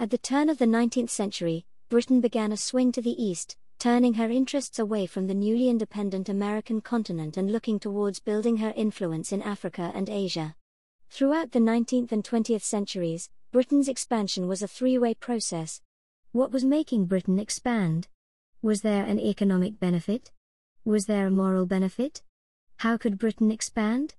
[0.00, 4.14] At the turn of the 19th century, Britain began a swing to the east, turning
[4.14, 9.32] her interests away from the newly independent American continent and looking towards building her influence
[9.32, 10.54] in Africa and Asia.
[11.10, 15.80] Throughout the 19th and 20th centuries, Britain's expansion was a three way process.
[16.30, 18.06] What was making Britain expand?
[18.62, 20.30] Was there an economic benefit?
[20.84, 22.22] Was there a moral benefit?
[22.76, 24.14] How could Britain expand?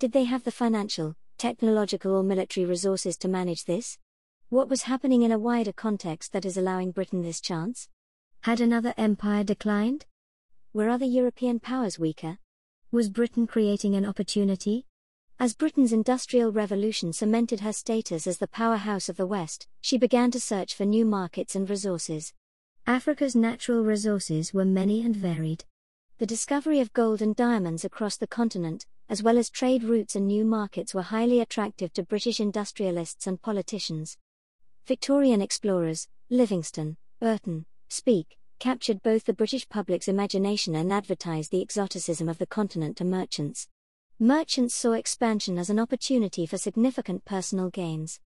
[0.00, 3.96] Did they have the financial, technological, or military resources to manage this?
[4.50, 7.88] What was happening in a wider context that is allowing Britain this chance?
[8.42, 10.06] Had another empire declined?
[10.72, 12.38] Were other European powers weaker?
[12.92, 14.86] Was Britain creating an opportunity?
[15.40, 20.30] As Britain's Industrial Revolution cemented her status as the powerhouse of the West, she began
[20.30, 22.32] to search for new markets and resources.
[22.86, 25.64] Africa's natural resources were many and varied.
[26.18, 30.28] The discovery of gold and diamonds across the continent, as well as trade routes and
[30.28, 34.16] new markets, were highly attractive to British industrialists and politicians.
[34.86, 42.28] Victorian explorers, Livingstone, Burton, Speke, captured both the British public's imagination and advertised the exoticism
[42.28, 43.66] of the continent to merchants.
[44.18, 48.20] Merchants saw expansion as an opportunity for significant personal gains.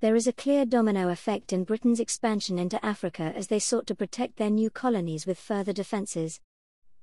[0.00, 3.94] There is a clear domino effect in Britain's expansion into Africa as they sought to
[3.94, 6.40] protect their new colonies with further defences.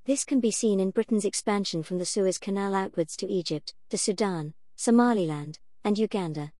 [0.06, 3.97] This can be seen in Britain's expansion from the Suez Canal outwards to Egypt, the
[3.97, 6.52] Sudan, Somaliland, and Uganda.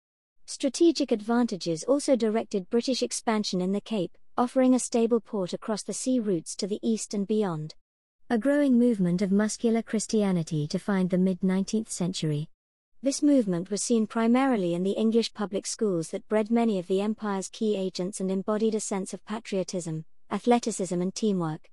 [0.52, 5.94] Strategic advantages also directed British expansion in the Cape, offering a stable port across the
[5.94, 7.76] sea routes to the east and beyond.
[8.32, 12.50] A growing movement of muscular Christianity defined the mid 19th century.
[13.04, 17.00] This movement was seen primarily in the English public schools that bred many of the
[17.00, 21.70] empire's key agents and embodied a sense of patriotism, athleticism, and teamwork.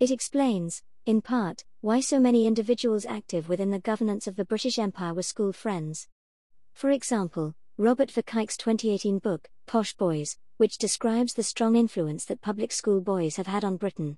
[0.00, 4.80] It explains, in part, why so many individuals active within the governance of the British
[4.80, 6.08] Empire were school friends.
[6.72, 12.72] For example, Robert Verkaik's 2018 book, Posh Boys, which describes the strong influence that public
[12.72, 14.16] school boys have had on Britain.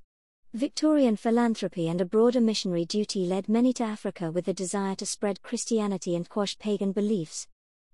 [0.55, 5.05] Victorian philanthropy and a broader missionary duty led many to Africa with the desire to
[5.05, 7.49] spread Christianity and quash pagan beliefs.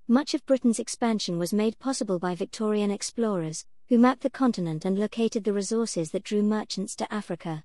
[0.06, 4.98] Much of Britain's expansion was made possible by Victorian explorers, who mapped the continent and
[4.98, 7.64] located the resources that drew merchants to Africa.